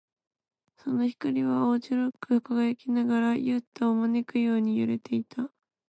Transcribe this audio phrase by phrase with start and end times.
[0.77, 5.51] その光は青白く輝きながら、ユウタを招くように揺れていた。